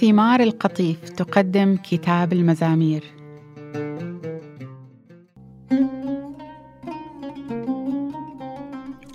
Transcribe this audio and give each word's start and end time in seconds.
سمار 0.00 0.40
القطيف 0.40 1.08
تقدم 1.08 1.76
كتاب 1.76 2.32
المزامير. 2.32 3.04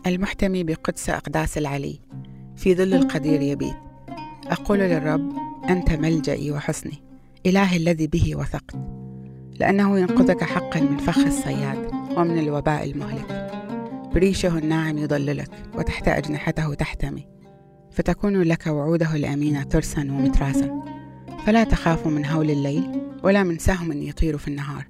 المحتمي 0.07 0.63
بقدس 0.63 1.09
أقداس 1.09 1.57
العلي. 1.57 1.99
في 2.55 2.75
ظل 2.75 2.93
القدير 2.93 3.41
يبيت. 3.41 3.75
أقول 4.47 4.79
للرب 4.79 5.33
أنت 5.69 5.91
ملجئي 5.91 6.51
وحصني 6.51 7.03
إلهي 7.45 7.77
الذي 7.77 8.07
به 8.07 8.35
وثقت. 8.35 8.75
لأنه 9.59 9.99
ينقذك 9.99 10.43
حقا 10.43 10.79
من 10.79 10.97
فخ 10.97 11.17
الصياد 11.17 11.91
ومن 12.17 12.39
الوباء 12.39 12.83
المهلك. 12.83 13.51
بريشه 14.13 14.57
الناعم 14.57 14.97
يضللك 14.97 15.49
وتحت 15.75 16.07
أجنحته 16.07 16.73
تحتمي. 16.73 17.34
فتكون 17.95 18.41
لك 18.41 18.67
وعوده 18.67 19.15
الأمينة 19.15 19.63
ترسا 19.63 20.01
ومتراسا 20.01 20.83
فلا 21.45 21.63
تخاف 21.63 22.07
من 22.07 22.25
هول 22.25 22.51
الليل 22.51 23.01
ولا 23.23 23.43
من 23.43 23.57
سهم 23.57 23.91
يطير 23.91 24.37
في 24.37 24.47
النهار 24.47 24.87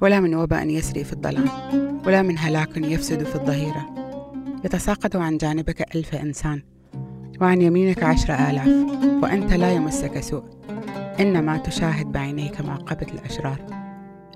ولا 0.00 0.20
من 0.20 0.34
وباء 0.34 0.68
يسري 0.68 1.04
في 1.04 1.12
الظلام 1.12 1.48
ولا 2.06 2.22
من 2.22 2.38
هلاك 2.38 2.76
يفسد 2.76 3.22
في 3.22 3.34
الظهيرة. 3.34 3.94
يتساقط 4.64 5.16
عن 5.16 5.36
جانبك 5.36 5.96
ألف 5.96 6.14
إنسان 6.14 6.62
وعن 7.40 7.62
يمينك 7.62 8.02
عشر 8.02 8.34
آلاف 8.34 8.68
وأنت 9.22 9.52
لا 9.52 9.72
يمسك 9.72 10.20
سوء. 10.20 10.44
إنما 11.20 11.56
تشاهد 11.56 12.12
بعينيك 12.12 12.60
معقبة 12.60 13.06
الأشرار. 13.14 13.66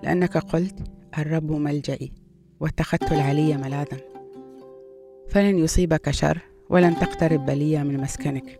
لأنك 0.02 0.36
قلت 0.36 0.78
الرب 1.18 1.52
ملجئي 1.52 2.12
واتخذت 2.60 3.12
العلي 3.12 3.56
ملاذا. 3.56 3.98
فلن 5.28 5.58
يصيبك 5.58 6.10
شر 6.10 6.38
ولن 6.70 6.98
تقترب 6.98 7.46
بلية 7.46 7.78
من 7.78 8.00
مسكنك. 8.00 8.58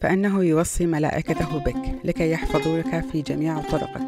فإنه 0.00 0.44
يوصي 0.44 0.86
ملائكته 0.86 1.58
بك 1.58 2.00
لكي 2.04 2.30
يحفظوك 2.30 3.00
في 3.00 3.22
جميع 3.22 3.60
طرقك. 3.60 4.06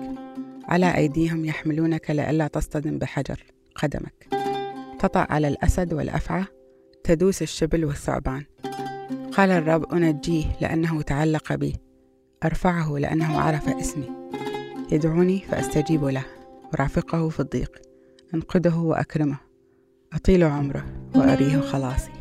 على 0.65 0.97
أيديهم 0.97 1.45
يحملونك 1.45 2.11
لئلا 2.11 2.47
تصطدم 2.47 2.99
بحجر 2.99 3.45
قدمك. 3.75 4.29
تطأ 4.99 5.27
على 5.31 5.49
الأسد 5.49 5.93
والأفعى 5.93 6.45
تدوس 7.05 7.43
الشبل 7.43 7.85
والثعبان. 7.85 8.45
قال 9.33 9.51
الرب 9.51 9.93
أنجيه 9.93 10.45
لأنه 10.61 11.03
تعلق 11.03 11.55
بي. 11.55 11.77
أرفعه 12.45 12.99
لأنه 12.99 13.41
عرف 13.41 13.69
اسمي. 13.69 14.11
يدعوني 14.93 15.39
فأستجيب 15.39 16.05
له 16.05 16.25
أرافقه 16.75 17.29
في 17.29 17.41
الضيق 17.41 17.79
أنقذه 18.35 18.79
وأكرمه 18.79 19.39
أطيل 20.13 20.45
عمره 20.45 20.85
وأريه 21.15 21.61
خلاصي. 21.61 22.18